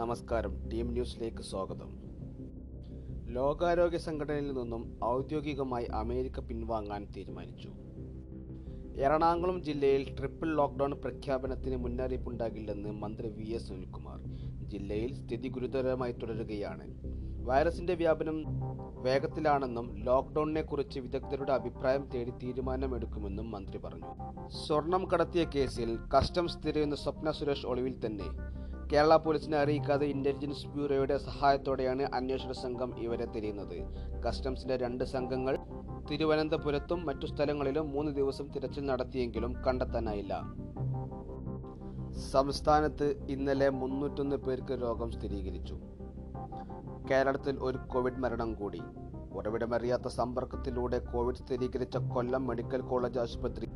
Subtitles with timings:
[0.00, 0.68] നമസ്കാരം.
[0.68, 2.02] ടീം ന്യൂസിലേക്ക് സ്വാഗതം.
[3.26, 7.68] ലോകാരോഗ്യ സംഘടനയിൽ നിന്നും ഔദ്യോഗികമായി അമേരിക്ക പിൻവാങ്ങാൻ തീരുമാനിച്ചു.
[9.00, 14.18] എറണാകുളം ജില്ലയിൽ ട്രിപ്പിൾ ലോക്ക്ഡൌൺ പ്രഖ്യാപനത്തിന് മുന്നറിയിപ്പുണ്ടാകില്ലെന്ന് മന്ത്രി വി എസ് സുനിൽകുമാർ.
[14.68, 16.94] ജില്ലയിൽ സ്ഥിതി ഗുരുതരമായി തുടരുകയാണ്.
[17.44, 18.44] വൈറസിന്റെ വ്യാപനം
[19.02, 24.06] വേഗത്തിലാണെന്നും ലോക്ക്ഡൌണിനെ കുറിച്ച് വിദഗ്ധരുടെ അഭിപ്രായം തേടി തീരുമാനമെടുക്കുമെന്നും മന്ത്രി പറഞ്ഞു.
[24.66, 28.59] സ്വർണം കടത്തിയ കേസിൽ കസ്റ്റംസ് തിരയുന്ന സ്വപ്ന സുരേഷ് ഒളിവിൽ തന്നെ.
[28.92, 33.84] കേരള പോലീസിനെ അറിയിക്കാതെ ഇന്റലിജൻസ് ബ്യൂറോയുടെ സഹായത്തോടെയാണ് അന്വേഷണ സംഘം ഇവരെ തിരിയുന്നത്.
[34.22, 35.58] കസ്റ്റംസിന്റെ രണ്ട് സംഘങ്ങൾ
[36.10, 40.42] തിരുവനന്തപുരത്തും മറ്റു സ്ഥലങ്ങളിലും മൂന്ന് ദിവസം തിരച്ചിൽ നടത്തിയെങ്കിലും കണ്ടെത്താനായില്ല.
[42.30, 45.74] സംസ്ഥാനത്ത് ഇന്നലെ മുന്നൂറ്റൊന്ന് പേർക്ക് രോഗം സ്ഥിരീകരിച്ചു.
[47.10, 48.80] കേരളത്തിൽ ഒരു കോവിഡ് മരണം കൂടി.
[49.32, 53.66] ഉറവിടമറിയാത്ത സമ്പർക്കത്തിലൂടെ കോവിഡ് സ്ഥിരീകരിച്ച കൊല്ലം മെഡിക്കൽ കോളേജ് ആശുപത്രി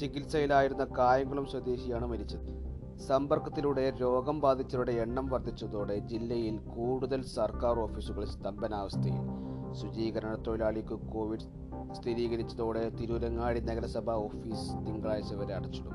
[0.00, 2.63] ചികിത്സയിലായിരുന്ന കായംകുളം സ്വദേശിയാണ് മരിച്ചത്.
[2.98, 9.20] സമ്പർക്കത്തിലൂടെ രോഗം ബാധിച്ചവരുടെ എണ്ണം വർദ്ധിച്ചതോടെ ജില്ലയിൽ കൂടുതൽ സർക്കാർ ഓഫീസുകൾ സ്തംഭനാവസ്ഥയിൽ.
[9.72, 11.40] ശുചീകരണ തൊഴിലാളിക്ക് കോവിഡ്
[11.92, 15.92] സ്ഥിരീകരിച്ചതോടെ തിരൂരങ്ങാടി നഗരസഭാ ഓഫീസ് തിങ്കളാഴ്ച വരെ അടച്ചിടും.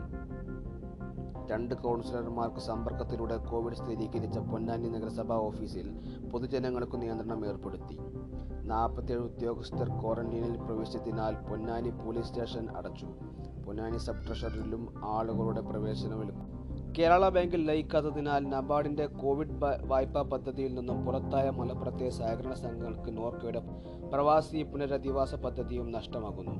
[1.51, 5.99] രണ്ട് കൗൺസിലർമാർക്ക് സമ്പർക്കത്തിലൂടെ കോവിഡ് സ്ഥിരീകരിച്ച പൊന്നാനി നഗരസഭാ ഓഫീസിൽ
[6.33, 7.97] പൊതുജനങ്ങൾക്ക് നിയന്ത്രണം ഏർപ്പെടുത്തി.
[8.63, 13.07] നാൽപ്പത്തിയേഴ് ഉദ്യോഗസ്ഥർ ക്വാറന്റീനിൽ പ്രവേശിച്ചതിനാൽ പൊന്നാനി പോലീസ് സ്റ്റേഷൻ അടച്ചു.
[13.65, 16.58] പൊന്നാനി സബ് ട്രഷറിലും ആളുകളുടെ പ്രവേശനം
[16.97, 23.59] കേരള ബാങ്കിൽ ലയിക്കാത്തതിനാൽ നബാർഡിന്റെ കോവിഡ് വായ്പാ പദ്ധതിയിൽ നിന്നും പുറത്തായ മലപ്പുറത്തെ സഹകരണ സംഘങ്ങൾക്ക് നോർക്കയുടെ
[24.13, 26.55] പ്രവാസി പുനരധിവാസ പദ്ധതിയും നഷ്ടമാകുന്നു.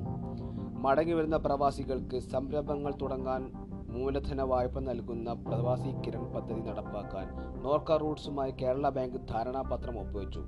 [0.80, 3.52] മടങ്ങി വരുന്ന പ്രവാസികൾക്ക് സംരംഭങ്ങൾ തുടങ്ങാൻ
[3.88, 7.28] മൂലധന വായ്പ നൽകുന്ന പ്രവാസി കിരൺ പദ്ധതി നടപ്പാക്കാൻ
[7.62, 10.44] നോർക്ക റൂട്ട്സുമായി കേരള ബാങ്ക് ധാരണാപത്രം ഒപ്പുവെച്ചു.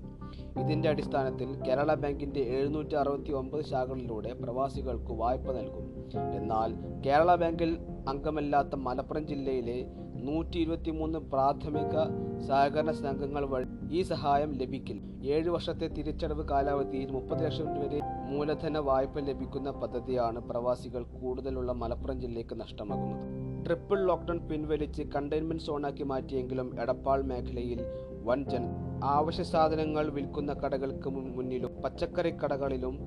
[0.61, 6.11] ഇതിന്റെ അടിസ്ഥാനത്തിൽ കേരള ബാങ്കിന്റെ എഴുന്നൂറ്റി അറുപത്തി ഒമ്പത് ശാഖകളിലൂടെ പ്രവാസികൾക്ക് വായ്പ നൽകും.
[6.35, 11.95] എന്നാൽ കേരള ബാങ്കിൽ അംഗമല്ലാത്ത മലപ്പുറം ജില്ലയിലെ നൂറ്റി ഇരുപത്തിമൂന്ന് പ്രാഥമിക
[12.41, 15.27] സഹകരണ സംഘങ്ങൾ വഴി ഈ സഹായം ലഭിക്കില്ല.
[15.27, 22.61] ഏഴ് വർഷത്തെ തിരിച്ചടവ് കാലാവധിയിൽ മുപ്പത് ലക്ഷം വരെ മൂലധന വായ്പ ലഭിക്കുന്ന പദ്ധതിയാണ് പ്രവാസികൾ കൂടുതലുള്ള മലപ്പുറം ജില്ലയ്ക്ക്
[22.61, 23.43] നഷ്ടമാകുന്നത്.
[23.65, 27.85] ട്രിപ്പിൾ ലോക്ക്ഡൌൺ പിൻവലിച്ച് കണ്ടെയ്ൻമെന്റ് സോണാക്കി മാറ്റിയെങ്കിലും എടപ്പാൾ മേഖലയിൽ
[28.25, 32.99] വൻ ജന ആവശ്യ സാധനങ്ങൾ വിൽക്കുന്ന കടകൾക്ക് മുന്നിലും പച്ചക്കറി കടകളിലും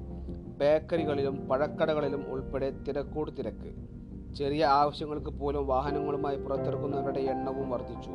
[0.57, 3.75] ബേക്കറികളിലും പഴക്കടകളിലും ഉൾപ്പെടെ തിരക്കൂട് തിരക്ക്.
[4.35, 8.11] ചെറിയ ആവശ്യങ്ങൾക്ക് പോലും വാഹനങ്ങളുമായി പുറത്തിറക്കുന്നവരുടെ എണ്ണവും വർദ്ധിച്ചു.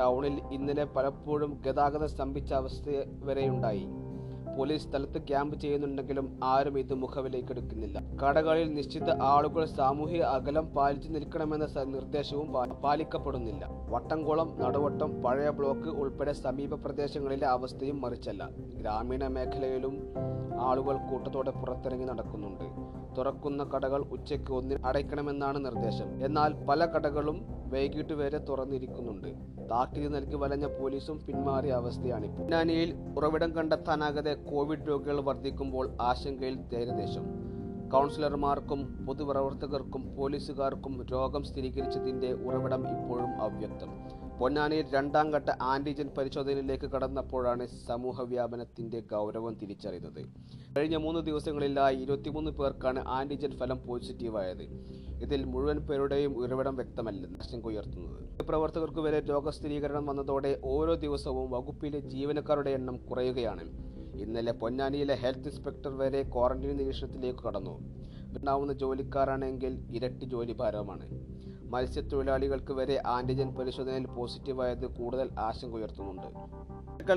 [0.00, 2.88] ടൗണിൽ ഇന്നലെ പലപ്പോഴും ഗതാഗതം സ്തംഭിച്ച അവസ്ഥ
[3.24, 3.86] വരെയുണ്ടായി.
[4.56, 12.52] പോലീസ് സ്ഥലത്ത് ക്യാമ്പ് ചെയ്യുന്നുണ്ടെങ്കിലും ആരും ഇത് മുഖവിലേക്കെടുക്കുന്നില്ല കടകളിൽ നിശ്ചിത ആളുകൾ സാമൂഹിക അകലം പാലിച്ചു നിൽക്കണമെന്ന നിർദ്ദേശവും
[12.84, 13.68] പാലിക്കപ്പെടുന്നില്ല.
[13.88, 18.48] വട്ടംകുളം നടുവട്ടം പഴയ ബ്ലോക്ക് ഉൾപ്പെടെ സമീപ പ്രദേശങ്ങളിലെ അവസ്ഥയും മറിച്ചല്ല.
[18.56, 20.14] ഗ്രാമീണ മേഖലയിലും
[20.60, 22.64] ആളുകൾ കൂട്ടത്തോടെ പുറത്തിറങ്ങി നടക്കുന്നുണ്ട്.
[23.18, 26.24] തുറക്കുന്ന കടകൾ ഉച്ചയ്ക്ക് ഒന്നിന് അടയ്ക്കണമെന്നാണ് നിർദ്ദേശം.
[26.24, 29.28] എന്നാൽ പല കടകളും വൈകിട്ട് വരെ തുറന്നിരിക്കുന്നുണ്ട്.
[29.70, 37.41] താക്കീത് നൽകി വലഞ്ഞ പോലീസും പിന്മാറിയ അവസ്ഥയാണ് പിന്നാനിയിൽ ഉറവിടം കണ്ടെത്താനാകാതെ കോവിഡ് രോഗികൾ വർദ്ധിക്കുമ്പോൾ ആശങ്കയിൽ തീരദേശം
[37.92, 43.90] കൗൺസിലർമാർക്കും പൊതുപ്രവർത്തകർക്കും പോലീസുകാർക്കും രോഗം സ്ഥിരീകരിച്ചതിന്റെ ഉറവിടം ഇപ്പോഴും അവ്യക്തം.
[44.38, 50.22] പൊന്നാനിയിൽ രണ്ടാം ഘട്ട ആന്റിജൻ പരിശോധനയിലേക്ക് കടന്നപ്പോഴാണ് സമൂഹ വ്യാപനത്തിന്റെ ഗൗരവം തിരിച്ചറിയുന്നത്.
[50.76, 54.64] കഴിഞ്ഞ മൂന്ന് ദിവസങ്ങളിലായി ഇരുപത്തിമൂന്ന് പേർക്കാണ് ആന്റിജൻ ഫലം പോസിറ്റീവായത്.
[55.22, 62.70] ഇതിൽ മുഴുവൻ പേരുടെയും ഉറവിടം വ്യക്തമല്ല ആശങ്ക ഉയർത്തുന്നത് പ്രവർത്തകർക്ക് വരെ രോഗസ്ഥിരീകരണം വന്നതോടെ ഓരോ ദിവസവും വകുപ്പിലെ ജീവനക്കാരുടെ
[62.70, 63.91] എണ്ണം കുറയുകയാണ്.
[64.14, 67.74] ഇന്നലെ പൊന്നാനിയിലെ ഹെൽത്ത് ഇൻസ്പെക്ടർ വരെ ക്വാറന്റീൻ നിരീക്ഷണത്തിലേക്ക് കടന്നു.
[68.34, 71.06] ഉണ്ടാവുന്ന ജോലിക്കാരാണെങ്കിൽ ഇരട്ടി ജോലി ഭാരമാണ്
[71.72, 76.26] മത്സ്യത്തൊഴിലാളികൾക്ക് വരെ ആന്റിജൻ പരിശോധനയിൽ പോസിറ്റീവായത് കൂടുതൽ ആശങ്ക ഉയർത്തുന്നുണ്ട്.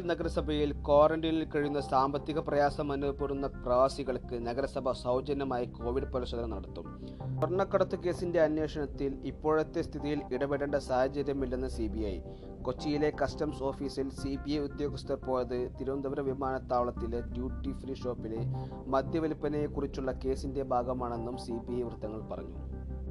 [0.09, 7.07] നഗരസഭയിൽ ക്വാറന്റൈനിൽ കഴിയുന്ന സാമ്പത്തിക പ്രയാസം അനുഭവപ്പെടുന്ന പ്രവാസികൾക്ക് നഗരസഭ സൗജന്യമായി കോവിഡ് പരിശോധന നടത്തും.
[7.39, 12.19] സ്വർണക്കടത്ത് കേസിന്റെ അന്വേഷണത്തിൽ ഇപ്പോഴത്തെ സ്ഥിതിയിൽ ഇടപെടേണ്ട സാഹചര്യമില്ലെന്ന് സി ബി ഐ.
[12.61, 18.39] കൊച്ചിയിലെ കസ്റ്റംസ് ഓഫീസിൽ സി ബി ഐ ഉദ്യോഗസ്ഥർ പോയത് തിരുവനന്തപുരം വിമാനത്താവളത്തിലെ ഡ്യൂട്ടി ഫ്രീ ഷോപ്പിലെ
[18.87, 22.57] മദ്യവിൽപ്പനയെക്കുറിച്ചുള്ള കേസിന്റെ ഭാഗമാണെന്നും സി ബി ഐ വൃത്തങ്ങൾ പറഞ്ഞു.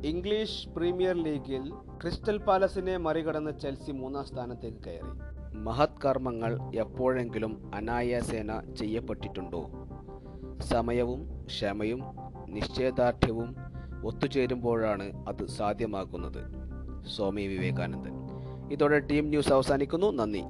[0.05, 1.71] ഇംഗ്ലീഷ് പ്രീമിയർ ലീഗിൽ
[2.03, 5.35] ക്രിസ്റ്റൽ പാലസിനെ മറികടന്ന് ചെൽസി മൂന്നാം സ്ഥാനത്തേക്ക് കയറി.
[5.59, 9.71] മഹത് കർമ്മങ്ങൾ എപ്പോഴെങ്കിലും അനായാസേന ചെയ്യപ്പെട്ടിട്ടുണ്ടോ?
[10.61, 12.03] സമയവും ക്ഷമയും
[12.49, 13.57] നിശ്ചയദാർഢ്യവും
[14.05, 16.43] ഒത്തുചേരുമ്പോഴാണ് അത് സാധ്യമാക്കുന്നത്
[17.17, 18.13] സ്വാമി വിവേകാനന്ദൻ.
[18.73, 20.13] ഇതോടെ ടീം ന്യൂസ് അവസാനിക്കുന്നു.
[20.13, 20.45] നന്ദി.